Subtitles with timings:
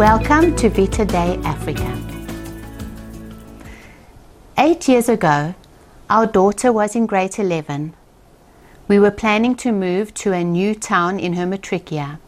[0.00, 1.92] Welcome to Vita Dei Afrika.
[4.56, 5.54] Eight years ago,
[6.08, 7.92] our daughter was in grade 11.
[8.88, 12.18] We were planning to move to a new town in her matric year.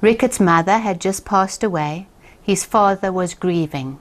[0.00, 2.06] Ricketts' mother had just passed away.
[2.40, 3.98] His father was grieving.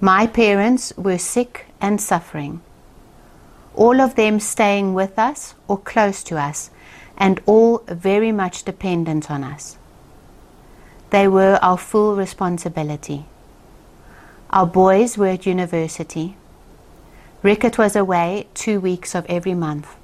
[0.00, 2.62] My parents were sick and suffering.
[3.74, 6.70] All of them staying with us or close to us,
[7.18, 9.76] and all very much dependent on us.
[11.10, 13.24] They were our full responsibility.
[14.50, 16.36] Our boys were at university.
[17.42, 19.96] Rickett was away two weeks of every month.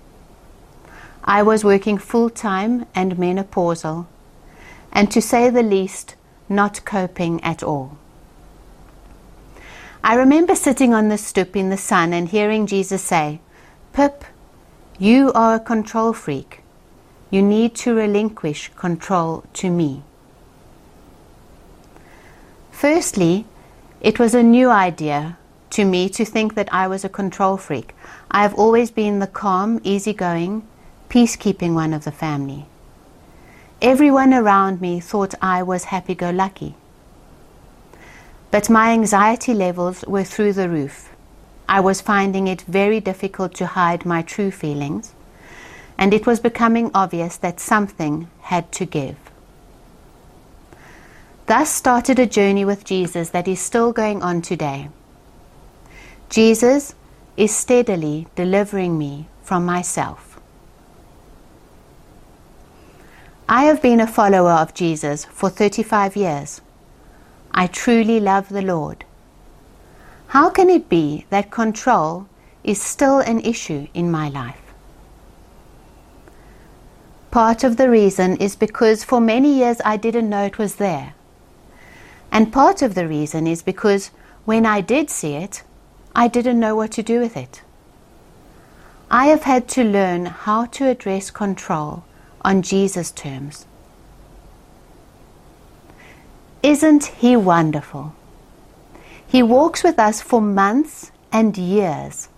[1.23, 4.07] I was working full time and menopausal,
[4.93, 6.17] and to say the least,
[6.49, 7.99] not coping at all.
[10.03, 13.41] I remember sitting on the stoop in the sun and hearing Jesus say,
[13.93, 14.25] Pip,
[14.99, 16.63] you are a control freak.
[17.31, 20.05] You need to relinquish control to me.
[22.77, 23.47] Firstly,
[24.03, 25.39] it was a new idea
[25.71, 27.95] to me to think that I was a control freak.
[28.31, 30.63] I have always been the calm, easygoing,
[31.09, 32.67] peacekeeping one of the family.
[33.81, 36.75] Everyone around me thought I was happy go lucky.
[38.51, 41.09] But my anxiety levels were through the roof.
[41.67, 45.15] I was finding it very difficult to hide my true feelings,
[45.97, 49.26] and it was becoming obvious that something had to give.
[51.47, 54.89] Thus started a journey with Jesus that is still going on today.
[56.29, 56.97] Jesus
[57.37, 60.41] is steadily delivering me from myself.
[63.49, 66.61] I have been a follower of Jesus for 35 years.
[67.53, 69.05] I truly love the Lord.
[70.29, 72.27] How can it be that control
[72.65, 74.75] is still an issue in my life?
[77.31, 81.15] Part of the reason is because for many years I didn't know it was there.
[82.31, 84.11] And part of the reason is because
[84.45, 85.63] when I did see it,
[86.15, 87.63] I didn't know what to do with it.
[89.11, 92.05] I have had to learn how to address control
[92.43, 93.67] on Jesus' terms.
[96.63, 98.15] Isn't He wonderful?
[99.27, 102.29] He walks with us for months and years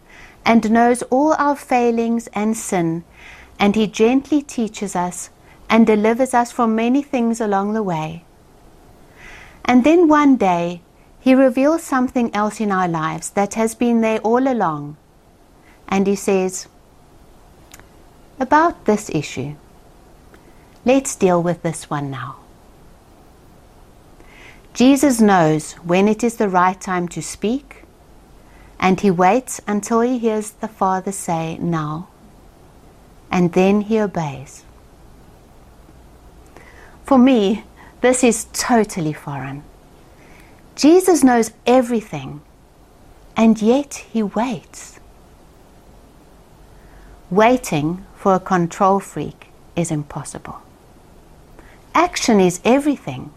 [0.44, 3.04] and knows all our failings and sin,
[3.58, 5.30] and He gently teaches us
[5.70, 8.24] and delivers us from many things along the way.
[9.68, 10.80] And then one day,
[11.20, 14.96] He reveals something else in our lives that has been there all along.
[15.86, 16.68] And He says,
[18.40, 19.56] About this issue,
[20.86, 22.36] let's deal with this one now.
[24.72, 27.84] Jesus knows when it is the right time to speak,
[28.80, 32.08] and He waits until He hears the Father say, Now,
[33.30, 34.64] and then He obeys.
[37.04, 37.64] For me,
[38.00, 39.62] this is totally foreign.
[40.76, 42.40] Jesus knows everything,
[43.36, 45.00] and yet he waits.
[47.30, 50.58] Waiting for a control freak is impossible.
[51.94, 53.32] Action is everything.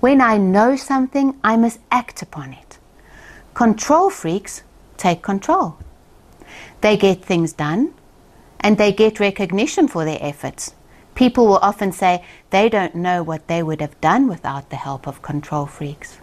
[0.00, 2.78] When I know something, I must act upon it.
[3.54, 4.62] Control freaks
[4.96, 5.76] take control.
[6.80, 7.92] They get things done,
[8.60, 10.74] and they get recognition for their efforts.
[11.18, 15.08] People will often say they don't know what they would have done without the help
[15.08, 16.18] of control freaks.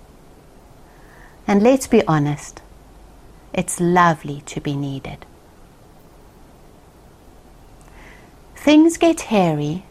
[1.45, 2.61] And let's be honest,
[3.51, 5.25] it's lovely to be needed.
[8.55, 9.84] Things get hairy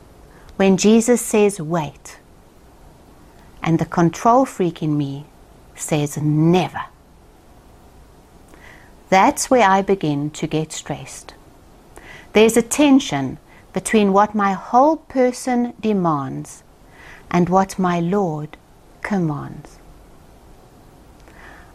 [0.56, 2.18] when Jesus says wait,
[3.62, 5.26] and the control freak in me
[5.74, 6.84] says never.
[9.10, 11.34] That's where I begin to get stressed.
[12.32, 13.36] There's a tension
[13.74, 16.62] between what my whole person demands
[17.30, 18.56] and what my Lord
[19.02, 19.78] commands.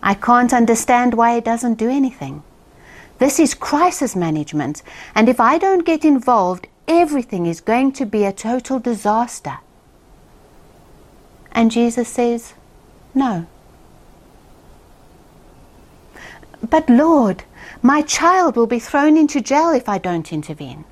[0.01, 2.41] I can't understand why he doesn't do anything.
[3.19, 4.81] This is crisis management,
[5.13, 9.57] and if I don't get involved, everything is going to be a total disaster.
[11.51, 12.53] And Jesus says,
[13.13, 13.45] No.
[16.67, 17.43] But Lord,
[17.81, 20.85] my child will be thrown into jail if I don't intervene.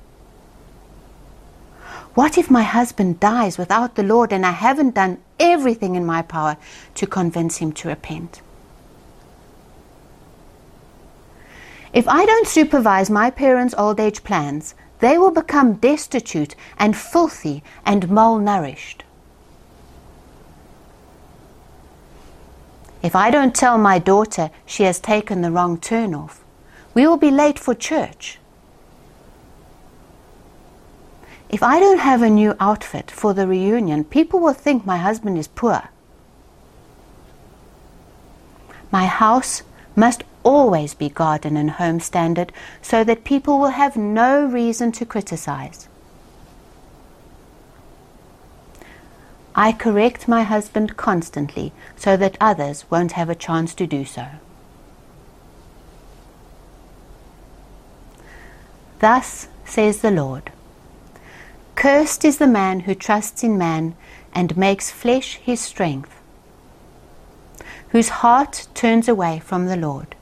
[2.18, 6.20] What if my husband dies without the Lord and I haven't done everything in my
[6.20, 6.56] power
[6.96, 8.42] to convince him to repent?
[11.92, 17.62] If I don't supervise my parents' old age plans, they will become destitute and filthy
[17.86, 19.02] and malnourished.
[23.00, 26.44] If I don't tell my daughter she has taken the wrong turn off,
[26.94, 28.40] We will be late for church.
[31.48, 35.38] If I don't have a new outfit for the reunion, people will think my husband
[35.38, 35.88] is poor.
[38.90, 39.62] My house
[39.96, 42.52] must always be garden and home standard
[42.82, 45.88] so that people will have no reason to criticize.
[49.54, 54.26] I correct my husband constantly so that others won't have a chance to do so.
[59.00, 60.52] Thus says the Lord
[61.78, 63.94] Cursed is the man who trusts in man
[64.34, 66.20] and makes flesh his strength,
[67.90, 70.16] whose heart turns away from the Lord.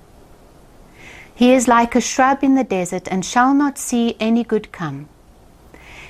[1.35, 5.09] He is like a shrub in the desert and shall not see any good come.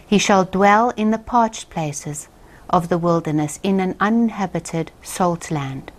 [0.05, 2.27] He shall dwell in the parched places
[2.69, 5.93] of the wilderness in an uninhabited salt land.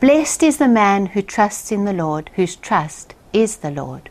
[0.00, 4.08] Blessed is the man who trusts in the Lord, whose trust is the Lord.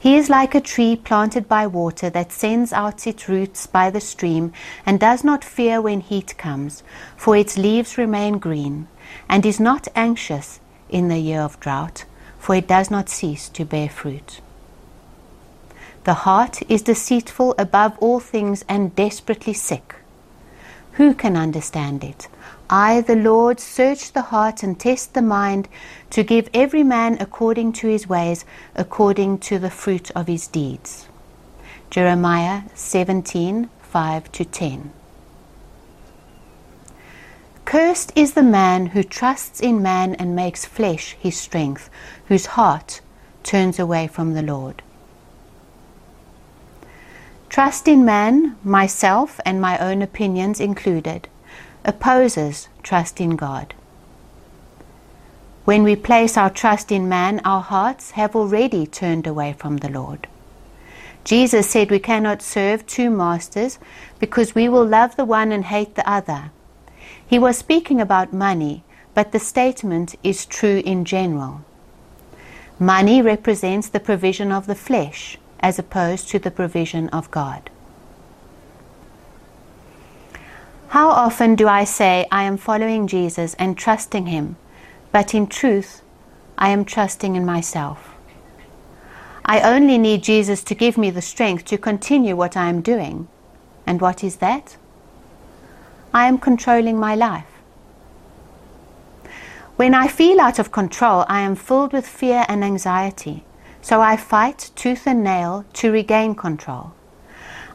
[0.00, 4.00] He is like a tree planted by water that sends out its roots by the
[4.00, 4.52] stream
[4.86, 6.84] and does not fear when heat comes,
[7.16, 8.86] for its leaves remain green,
[9.28, 12.04] and is not anxious in the year of drought,
[12.38, 14.40] for it does not cease to bear fruit.
[16.04, 19.96] The heart is deceitful above all things and desperately sick.
[20.92, 22.28] Who can understand it?
[22.70, 25.68] I, the Lord, search the heart and test the mind
[26.10, 28.44] to give every man according to his ways,
[28.74, 31.08] according to the fruit of his deeds.
[31.90, 34.92] Jeremiah 17 5 to 10.
[37.64, 41.88] Cursed is the man who trusts in man and makes flesh his strength,
[42.26, 43.00] whose heart
[43.42, 44.82] turns away from the Lord.
[47.48, 51.28] Trust in man, myself and my own opinions included,
[51.84, 53.74] opposes trust in God.
[55.64, 59.90] When we place our trust in man, our hearts have already turned away from the
[59.90, 60.26] Lord.
[61.24, 63.78] Jesus said we cannot serve two masters
[64.18, 66.50] because we will love the one and hate the other.
[67.26, 68.82] He was speaking about money,
[69.12, 71.60] but the statement is true in general.
[72.78, 77.68] Money represents the provision of the flesh as opposed to the provision of God.
[80.90, 84.56] How often do I say I am following Jesus and trusting Him,
[85.12, 86.00] but in truth,
[86.56, 88.14] I am trusting in myself?
[89.44, 93.28] I only need Jesus to give me the strength to continue what I am doing.
[93.86, 94.78] And what is that?
[96.14, 97.52] I am controlling my life.
[99.76, 103.44] When I feel out of control, I am filled with fear and anxiety.
[103.82, 106.92] So I fight tooth and nail to regain control.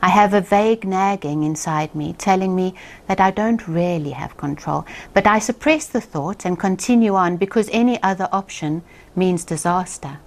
[0.03, 2.75] I have a vague nagging inside me telling me
[3.07, 7.69] that I don't really have control, but I suppress the thought and continue on because
[7.71, 8.83] any other option
[9.15, 10.17] means disaster.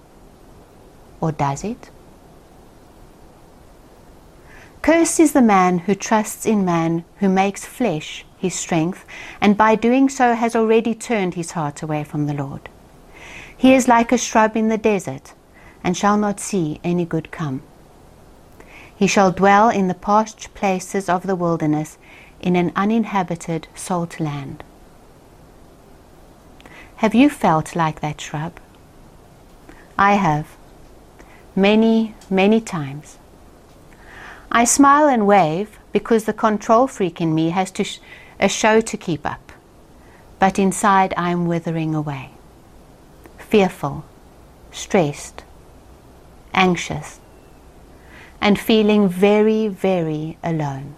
[1.20, 1.90] Or does it?
[4.81, 9.05] Cursed is the man who trusts in man, who makes flesh his strength,
[9.43, 12.70] and by doing so has already turned his heart away from the Lord.
[13.55, 15.34] He is like a shrub in the desert
[15.84, 17.61] and shall not see any good come.
[18.96, 21.98] He shall dwell in the parched places of the wilderness,
[22.40, 24.62] in an uninhabited salt land.
[26.96, 28.58] Have you felt like that shrub?
[29.98, 30.56] I have.
[31.54, 33.18] Many, many times.
[34.50, 37.98] I smile and wave because the control freak in me has to sh-
[38.40, 39.52] a show to keep up.
[40.38, 42.30] But inside I am withering away.
[43.38, 44.04] Fearful,
[44.70, 45.44] stressed,
[46.54, 47.20] anxious,
[48.40, 50.95] and feeling very, very alone.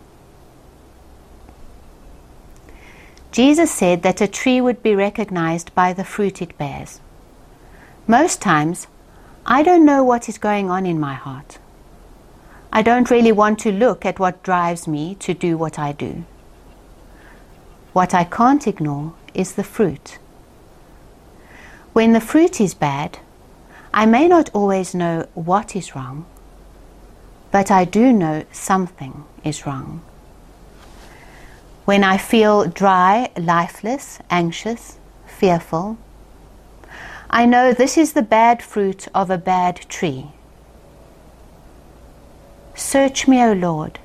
[3.30, 7.00] Jesus said that a tree would be recognized by the fruit it bears.
[8.06, 8.86] Most times,
[9.46, 11.58] I don't know what is going on in my heart.
[12.72, 16.24] I don't really want to look at what drives me to do what I do.
[17.92, 20.18] What I can't ignore is the fruit.
[21.92, 23.18] When the fruit is bad,
[23.92, 26.26] I may not always know what is wrong,
[27.50, 30.02] but I do know something is wrong.
[31.84, 35.96] When I feel dry, lifeless, anxious, fearful,
[37.30, 40.26] I know this is the bad fruit of a bad tree.
[42.74, 43.98] Search me, O Lord,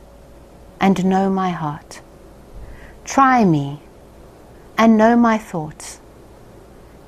[0.79, 2.01] and know my heart.
[3.05, 3.81] Try me
[4.77, 5.99] and know my thoughts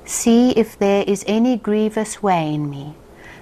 [0.06, 2.94] See if there is any grievous way in me,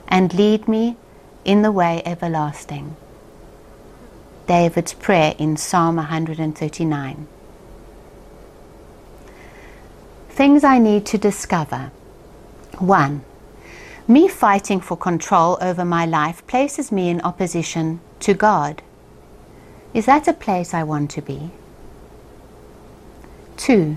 [0.08, 0.96] and lead me
[1.44, 2.96] in the way everlasting.
[4.46, 7.26] David's prayer in Psalm 139.
[10.28, 11.90] Things I need to discover.
[12.78, 13.24] 1.
[14.06, 18.82] Me fighting for control over my life places me in opposition to God.
[19.94, 21.50] Is that a place I want to be?
[23.56, 23.96] 2.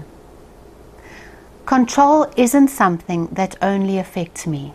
[1.66, 4.74] Control isn't something that only affects me.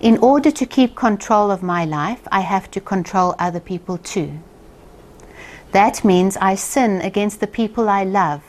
[0.00, 4.38] In order to keep control of my life, I have to control other people too.
[5.72, 8.42] That means I sin against the people I love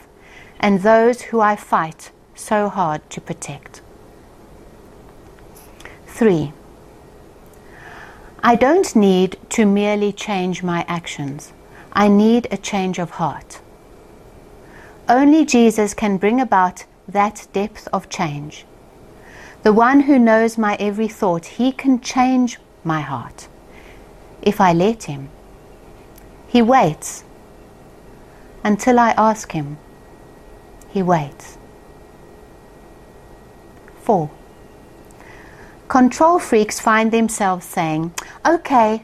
[0.59, 3.81] and those who I fight so hard to protect.
[6.05, 6.53] 3.
[8.43, 11.53] I don't need to merely change my actions.
[11.91, 13.59] I need a change of heart.
[15.09, 18.66] Only Jesus can bring about that depth of change.
[19.63, 23.47] The one who knows my every thought, he can change my heart
[24.41, 25.29] if I let him.
[26.47, 27.23] He waits
[28.63, 29.77] until I ask him.
[30.89, 31.57] He waits.
[34.03, 34.29] 4.
[35.89, 38.13] Control freaks find themselves saying,
[38.45, 39.03] Okay,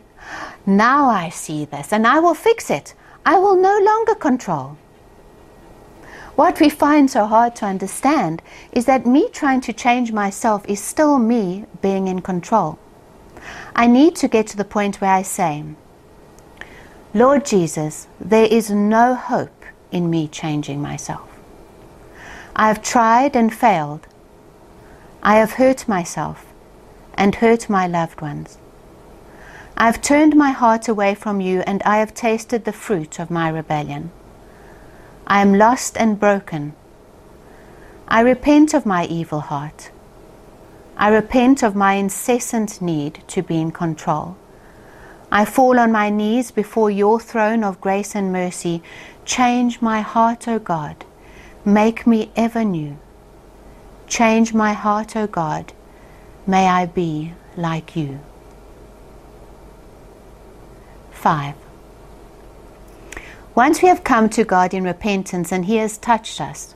[0.66, 2.94] now I see this and I will fix it.
[3.26, 4.78] I will no longer control.
[6.36, 10.82] What we find so hard to understand is that me trying to change myself is
[10.82, 12.80] still me being in control.
[13.76, 15.64] I need to get to the point where I say,
[17.14, 21.30] Lord Jesus, there is no hope in me changing myself.
[22.56, 24.08] I have tried and failed.
[25.22, 26.48] I have hurt myself
[27.14, 28.58] and hurt my loved ones.
[29.78, 33.30] I have turned my heart away from you and I have tasted the fruit of
[33.30, 34.12] my rebellion.
[35.26, 36.74] I am lost and broken.
[38.08, 39.92] I repent of my evil heart.
[40.98, 44.36] I repent of my incessant need to be in control.
[45.32, 48.84] I fall on my knees before your throne of grace and mercy.
[49.26, 51.06] Change my heart, O God.
[51.66, 52.98] Make me ever new.
[54.08, 55.74] Change my heart, O God.
[56.46, 58.20] May I be like you.
[61.12, 61.63] 5.
[63.56, 66.74] Once we have come to God in repentance and He has touched us,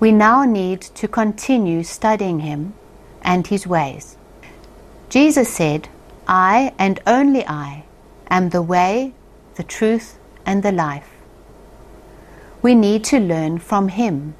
[0.00, 2.74] we now need to continue studying Him
[3.22, 4.16] and His ways.
[5.08, 5.88] Jesus said,
[6.26, 7.84] I and only I
[8.28, 9.14] am the way,
[9.54, 11.08] the truth, and the life.
[12.62, 14.34] We need to learn from Him.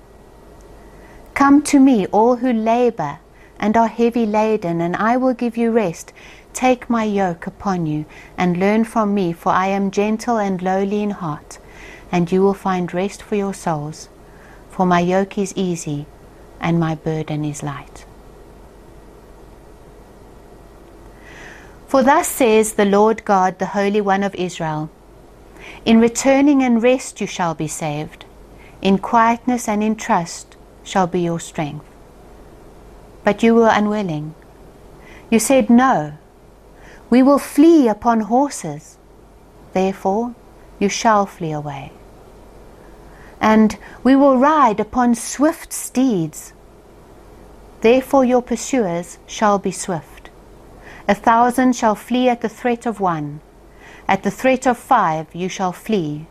[1.35, 3.19] Come to me, all who labor
[3.61, 6.12] and are heavy laden, and I will give you rest.
[6.52, 8.04] Take my yoke upon you
[8.37, 11.59] and learn from me, for I am gentle and lowly in heart,
[12.11, 14.09] and you will find rest for your souls.
[14.71, 16.06] For my yoke is easy
[16.61, 18.04] and my burden is light.
[21.87, 24.88] For thus says the Lord God, the Holy One of Israel
[25.85, 28.25] In returning and rest you shall be saved,
[28.80, 31.85] in quietness and in trust shall be your strength.
[33.25, 34.35] But you were unwilling.
[35.30, 36.14] You said, No,
[37.12, 38.97] we will flee upon horses.
[39.75, 40.35] Therefore,
[40.78, 41.92] you shall flee away.
[43.38, 46.54] And we will ride upon swift steeds.
[47.83, 50.31] Therefore, your pursuers shall be swift.
[51.07, 53.40] A thousand shall flee at the threat of one.
[54.09, 56.28] At the threat of five, you shall flee,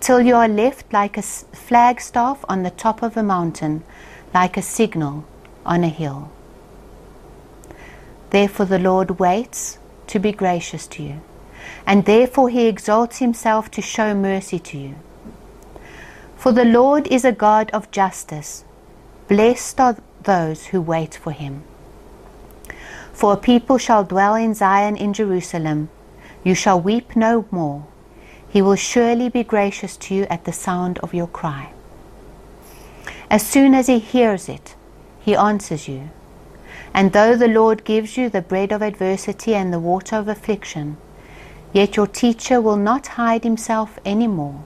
[0.00, 3.84] till you are left like a flagstaff on the top of a mountain,
[4.32, 5.26] like a signal
[5.66, 6.30] on a hill.
[8.30, 11.20] Therefore, the Lord waits to be gracious to you,
[11.86, 14.94] and therefore he exalts himself to show mercy to you.
[16.36, 18.64] For the Lord is a God of justice.
[19.28, 21.62] Blessed are those who wait for him.
[23.12, 25.88] For a people shall dwell in Zion in Jerusalem.
[26.44, 27.86] You shall weep no more.
[28.48, 31.72] He will surely be gracious to you at the sound of your cry.
[33.28, 34.74] As soon as he hears it,
[35.20, 36.10] he answers you.
[36.94, 40.96] And though the Lord gives you the bread of adversity and the water of affliction,
[41.72, 44.64] yet your teacher will not hide himself any more,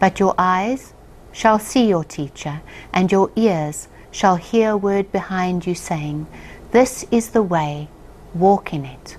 [0.00, 0.94] but your eyes
[1.32, 2.60] shall see your teacher,
[2.92, 6.26] and your ears shall hear a word behind you saying,
[6.70, 7.88] This is the way,
[8.34, 9.16] walk in it,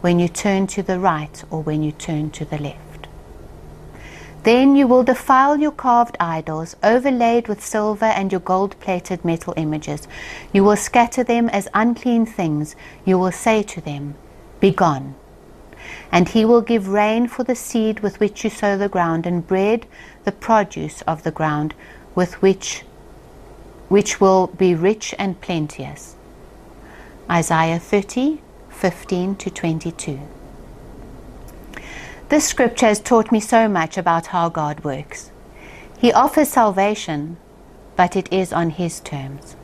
[0.00, 2.85] when you turn to the right or when you turn to the left.
[4.46, 9.52] Then you will defile your carved idols, overlaid with silver, and your gold plated metal
[9.56, 10.06] images.
[10.52, 12.76] You will scatter them as unclean things.
[13.04, 14.14] You will say to them,
[14.60, 15.16] Begone.
[16.12, 19.44] And he will give rain for the seed with which you sow the ground, and
[19.44, 19.84] bread,
[20.22, 21.74] the produce of the ground,
[22.14, 22.84] with which
[23.88, 26.14] which will be rich and plenteous.
[27.28, 28.38] Isaiah 30,
[28.70, 30.20] 15 to 22.
[32.28, 35.30] This scripture has taught me so much about how God works.
[35.98, 37.36] He offers salvation,
[37.94, 39.54] but it is on His terms.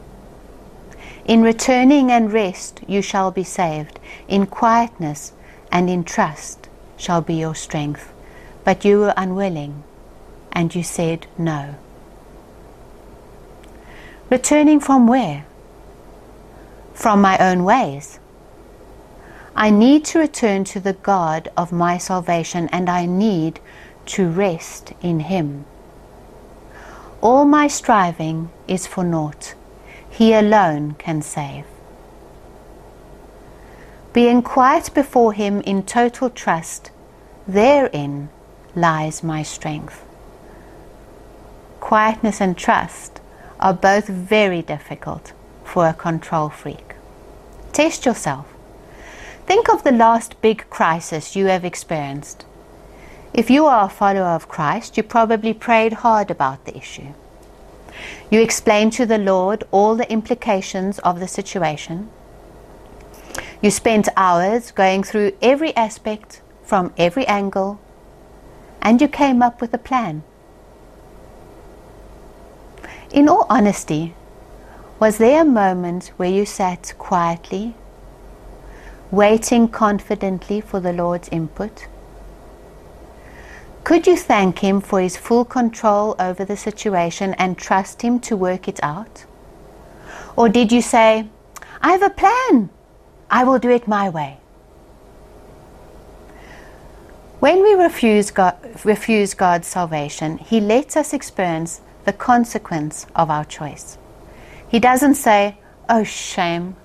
[1.25, 3.99] In returning and rest you shall be saved.
[4.29, 5.33] In quietness
[5.73, 8.13] and in trust shall be your strength.
[8.65, 9.83] But you were unwilling,
[10.53, 11.75] and you said no.
[14.31, 15.47] Returning from where?
[16.95, 18.21] From my own ways.
[19.63, 23.61] I need to return to the God of my salvation, and I need
[24.07, 25.67] to rest in Him.
[27.21, 29.55] All my striving is for naught.
[30.11, 31.65] He alone can save.
[34.13, 36.91] Being quiet before Him in total trust,
[37.47, 38.31] therein
[38.75, 40.05] lies my strength.
[41.79, 43.21] Quietness and trust
[43.61, 46.97] are both very difficult for a control freak.
[47.73, 48.52] Test yourself.
[49.47, 52.45] Think of the last big crisis you have experienced.
[53.35, 57.15] If you are a follower of Christ, you probably prayed hard about the issue.
[58.31, 62.09] You explained to the Lord all the implications of the situation.
[63.61, 67.81] You spent hours going through every aspect from every angle,
[68.81, 70.23] and you came up with a plan.
[73.11, 74.15] In all honesty,
[74.99, 77.75] was there a moment where you sat quietly,
[79.13, 81.87] waiting confidently for the Lord's input?
[83.85, 88.37] Could you thank Him for His full control over the situation and trust Him to
[88.37, 89.27] work it out?
[90.35, 91.29] Or did you say,
[91.83, 92.71] I have a plan,
[93.31, 94.39] I will do it my way?
[97.39, 103.45] When we refuse, God, refuse God's salvation, He lets us experience the consequence of our
[103.45, 103.99] choice.
[104.69, 106.77] He doesn't say, Oh, shame,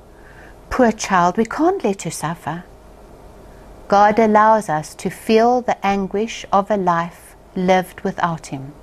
[0.70, 2.64] poor child, we can't let you suffer.
[3.88, 8.74] God allows us to feel the anguish of a life lived without Him,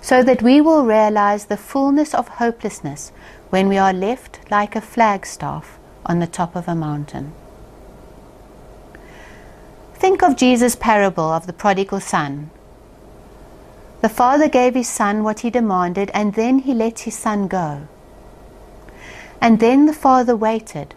[0.00, 3.12] so that we will realize the fullness of hopelessness
[3.50, 7.32] when we are left like a flagstaff on the top of a mountain.
[9.94, 12.50] Think of Jesus' parable of the prodigal son.
[14.00, 17.86] The father gave his son what he demanded, and then he let his son go.
[19.42, 20.94] And then the father waited.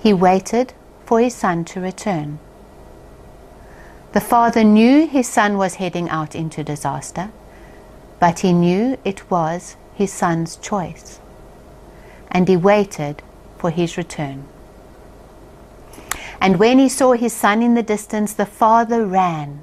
[0.00, 0.74] He waited
[1.06, 2.40] for his son to return.
[4.12, 7.30] The father knew his son was heading out into disaster,
[8.18, 11.20] but he knew it was his son's choice,
[12.32, 13.22] and he waited
[13.58, 14.48] for his return.
[16.40, 19.62] And when he saw his son in the distance, the father ran.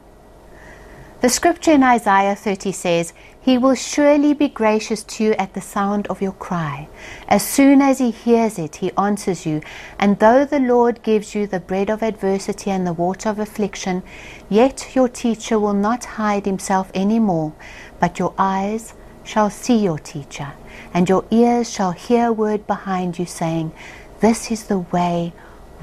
[1.20, 5.62] The scripture in Isaiah 30 says, he will surely be gracious to you at the
[5.62, 6.88] sound of your cry.
[7.28, 9.62] As soon as he hears it, he answers you.
[9.98, 14.04] And though the Lord gives you the bread of adversity and the water of affliction,
[14.48, 17.54] yet your teacher will not hide himself any more,
[18.00, 20.54] but your eyes shall see your teacher,
[20.94, 23.72] and your ears shall hear a word behind you saying,
[24.20, 25.34] This is the way,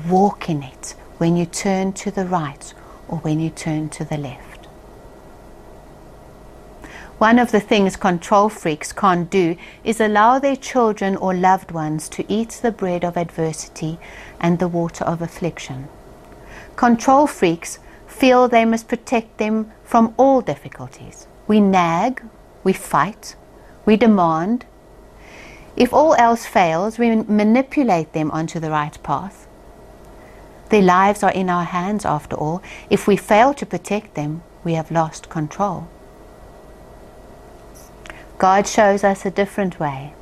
[0.09, 2.73] walk in it, when you turn to the right
[3.09, 4.48] or when you turn to the left.
[7.19, 12.09] One of the things control freaks can't do is allow their children or loved ones
[12.11, 13.99] to eat the bread of adversity
[14.41, 15.89] and the water of affliction.
[16.77, 21.27] Control freaks feel they must protect them from all difficulties.
[21.49, 22.23] We nag,
[22.63, 23.35] we fight,
[23.85, 24.65] we demand.
[25.75, 29.49] If all else fails, we manipulate them onto the right path.
[30.69, 32.63] Their lives are in our hands after all.
[32.91, 35.89] If we fail to protect them, we have lost control.
[38.39, 40.15] God shows us a different way.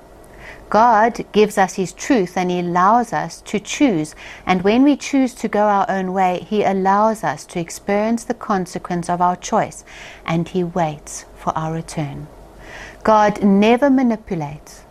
[0.71, 4.15] God gives us His truth and He allows us to choose.
[4.47, 8.35] And when we choose to go our own way, He allows us to experience the
[8.35, 9.85] consequence of our choice
[10.25, 12.27] and He waits for our return.
[13.05, 14.83] God never manipulates.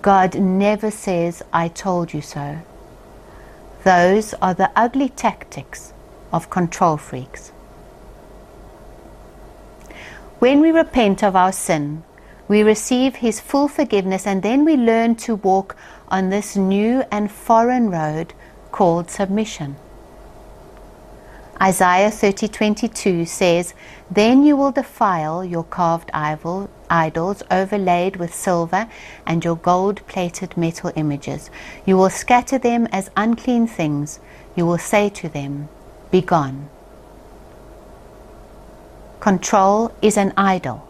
[0.00, 2.60] God never says, I told you so.
[3.82, 5.92] Those are the ugly tactics
[6.32, 7.48] of control freaks.
[10.38, 12.04] When we repent of our sin,
[12.50, 15.76] we receive His full forgiveness, and then we learn to walk
[16.08, 18.34] on this new and foreign road
[18.72, 19.76] called submission.
[21.62, 23.72] Isaiah 30:22 says,
[24.10, 28.88] "Then you will defile your carved idols overlaid with silver
[29.24, 31.50] and your gold-plated metal images.
[31.86, 34.18] You will scatter them as unclean things.
[34.56, 35.68] You will say to them,
[36.10, 36.68] Be gone."
[39.20, 40.89] Control is an idol.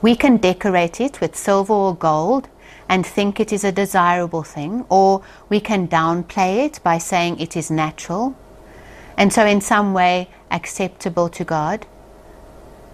[0.00, 2.48] We can decorate it with silver or gold
[2.88, 7.56] and think it is a desirable thing, or we can downplay it by saying it
[7.56, 8.34] is natural
[9.18, 11.86] and so in some way acceptable to God.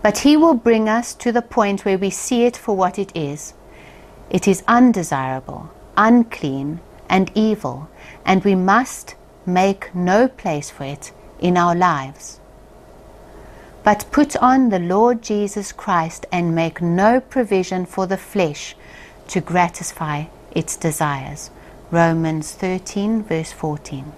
[0.02, 3.14] But He will bring us to the point where we see it for what it
[3.14, 3.52] is.
[4.30, 7.88] It is undesirable, unclean, and evil,
[8.24, 9.14] and we must
[9.44, 12.40] make no place for it in our lives.
[13.84, 18.74] But put on the Lord Jesus Christ and make no provision for the flesh
[19.28, 21.50] to gratify its desires.
[21.90, 24.12] Romans 13, verse 14.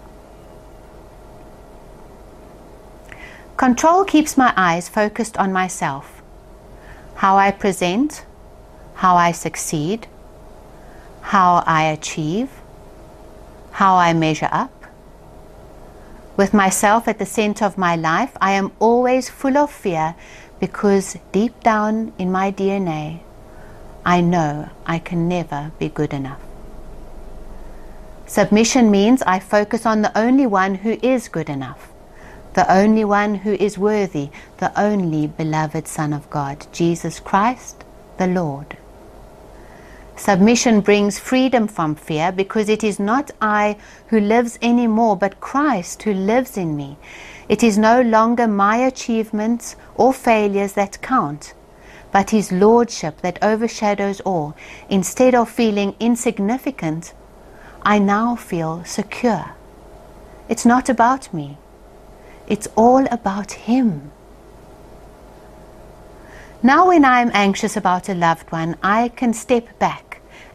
[3.57, 6.23] Control keeps my eyes focused on myself,
[7.17, 8.25] how I present,
[8.95, 10.07] how I succeed,
[11.23, 12.51] how I achieve,
[13.73, 14.76] how I measure up.
[16.37, 20.15] With myself at the center of my life, I am always full of fear
[20.61, 23.21] because deep down in my DNA,
[24.05, 26.41] I know I can never be good enough.
[28.27, 31.93] Submission means I focus on the only one who is good enough
[32.57, 37.85] the only one who is worthy, the only beloved Son of God, Jesus Christ,
[38.17, 38.79] the Lord.
[40.17, 43.77] Submission brings freedom from fear because it is not I
[44.09, 46.97] who lives anymore, but Christ who lives in me.
[47.51, 51.53] It is no longer my achievements or failures that count,
[52.13, 54.57] but His Lordship that overshadows all.
[54.89, 57.13] Instead of feeling insignificant,
[57.83, 59.51] I now feel secure.
[60.49, 61.59] It's not about me.
[62.49, 64.13] It's all about Him.
[66.63, 70.06] Now, when I am anxious about a loved one, I can step back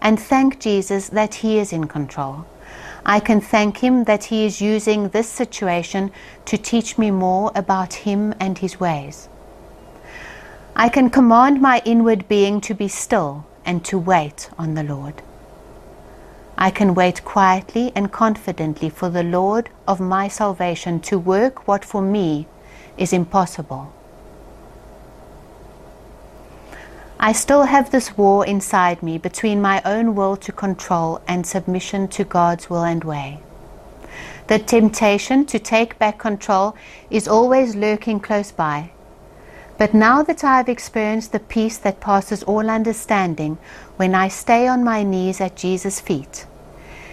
[0.01, 2.45] and thank Jesus that He is in control.
[3.05, 6.11] I can thank Him that He is using this situation
[6.45, 9.29] to teach me more about Him and His ways.
[10.75, 15.21] I can command my inward being to be still and to wait on the Lord.
[16.57, 21.83] I can wait quietly and confidently for the Lord of my salvation to work what
[21.83, 22.47] for me
[22.97, 23.93] is impossible.
[27.23, 32.07] I still have this war inside me between my own will to control and submission
[32.07, 33.41] to God's will and way.
[34.47, 36.75] The temptation to take back control
[37.11, 38.89] is always lurking close by.
[39.77, 43.59] But now that I have experienced the peace that passes all understanding
[43.97, 46.47] when I stay on my knees at Jesus' feet,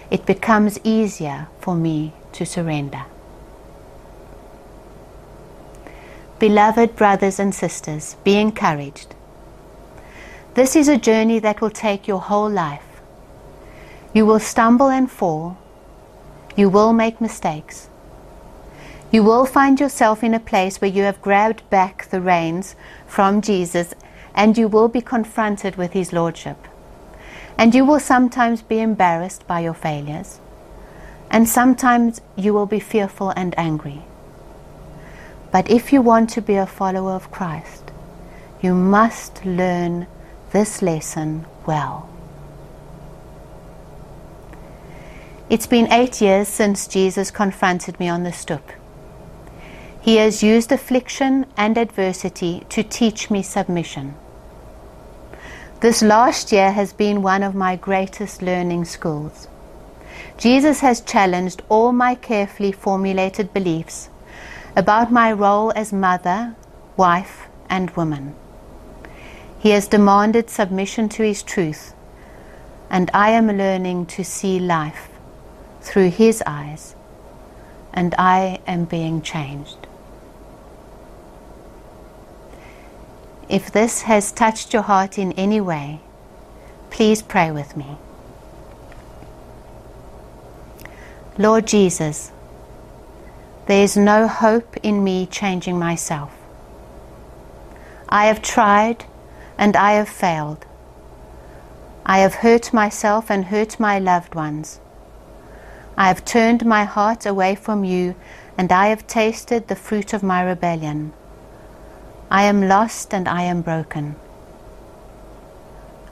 [0.09, 3.03] it becomes easier for me to surrender.
[6.39, 9.13] Beloved brothers and sisters, be encouraged.
[10.59, 12.99] This is a journey that will take your whole life.
[14.13, 15.57] You will stumble and fall.
[16.57, 17.87] You will make mistakes.
[19.09, 22.75] You will find yourself in a place where you have grabbed back the reins
[23.07, 23.93] from Jesus
[24.35, 26.67] and you will be confronted with His Lordship.
[27.57, 30.41] And you will sometimes be embarrassed by your failures.
[31.31, 34.01] And sometimes you will be fearful and angry.
[35.53, 37.93] But if you want to be a follower of Christ,
[38.61, 40.05] you must learn
[40.51, 42.09] this lesson well.
[45.49, 48.71] It's been eight years since Jesus confronted me on the stoop.
[50.01, 54.15] He has used affliction and adversity to teach me submission.
[55.81, 59.47] This last year has been one of my greatest learning schools.
[60.37, 64.09] Jesus has challenged all my carefully formulated beliefs
[64.75, 66.55] about my role as mother,
[66.95, 68.35] wife, and woman.
[69.59, 71.93] He has demanded submission to His truth,
[72.89, 75.09] and I am learning to see life
[75.81, 76.95] through His eyes,
[77.93, 79.87] and I am being changed.
[83.49, 85.99] If this has touched your heart in any way,
[86.89, 87.97] please pray with me.
[91.37, 92.31] Lord Jesus,
[93.65, 96.31] there is no hope in me changing myself.
[98.07, 99.05] I have tried
[99.59, 100.65] and I have failed.
[102.05, 104.79] I have hurt myself and hurt my loved ones.
[105.97, 108.15] I have turned my heart away from you
[108.57, 111.11] and I have tasted the fruit of my rebellion.
[112.31, 114.15] I am lost and I am broken.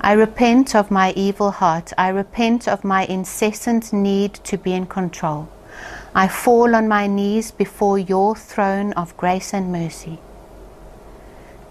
[0.01, 1.93] I repent of my evil heart.
[1.97, 5.47] I repent of my incessant need to be in control.
[6.13, 10.19] I fall on my knees before your throne of grace and mercy.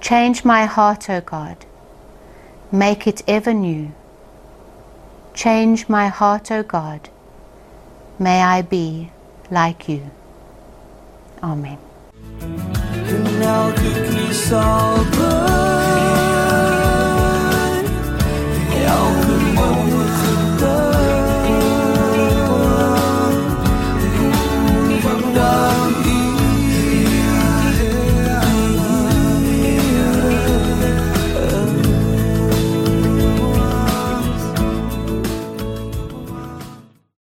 [0.01, 1.65] Change my heart, O God.
[2.71, 3.93] Make it ever new.
[5.35, 7.09] Change my heart, O God.
[8.19, 9.11] May I be
[9.51, 10.11] like you.
[11.43, 11.79] Amen.
[13.41, 13.77] Love.